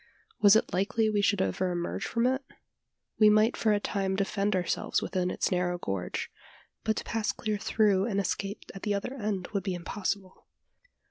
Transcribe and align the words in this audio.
Was 0.41 0.55
it 0.55 0.73
likely 0.73 1.11
we 1.11 1.21
should 1.21 1.43
ever 1.43 1.69
emerge 1.71 2.05
from 2.07 2.25
it? 2.25 2.43
We 3.19 3.29
might 3.29 3.55
for 3.55 3.71
a 3.71 3.79
time 3.79 4.15
defend 4.15 4.55
ourselves 4.55 4.99
within 4.99 5.29
its 5.29 5.51
narrow 5.51 5.77
gorge; 5.77 6.31
but 6.83 6.95
to 6.95 7.03
pass 7.03 7.31
clear 7.31 7.59
through 7.59 8.05
and 8.07 8.19
escape 8.19 8.71
at 8.73 8.81
the 8.81 8.95
other 8.95 9.13
end 9.13 9.49
would 9.53 9.61
be 9.61 9.75
impossible. 9.75 10.47